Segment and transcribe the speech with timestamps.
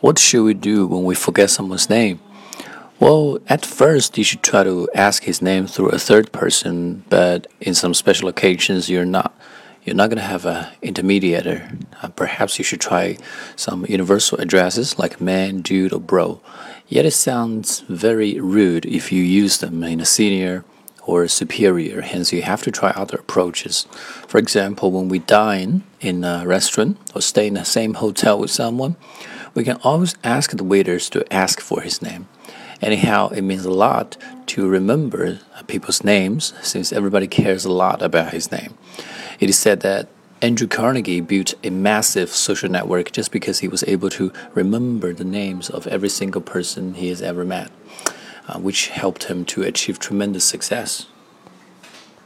[0.00, 2.20] What should we do when we forget someone's name?
[3.00, 7.48] Well, at first, you should try to ask his name through a third person, but
[7.60, 9.34] in some special occasions, you're not.
[9.84, 11.82] You're not going to have an intermediator.
[12.02, 13.16] Uh, perhaps you should try
[13.56, 16.40] some universal addresses like man, dude, or bro.
[16.86, 20.64] Yet it sounds very rude if you use them in a senior
[21.08, 23.86] or superior, hence, you have to try other approaches.
[24.28, 28.50] For example, when we dine in a restaurant or stay in the same hotel with
[28.50, 28.94] someone,
[29.54, 32.28] we can always ask the waiters to ask for his name.
[32.80, 38.32] Anyhow, it means a lot to remember people's names since everybody cares a lot about
[38.32, 38.74] his name.
[39.40, 40.08] It is said that
[40.40, 45.24] Andrew Carnegie built a massive social network just because he was able to remember the
[45.24, 47.72] names of every single person he has ever met
[48.48, 51.06] uh, which helped him to achieve tremendous success.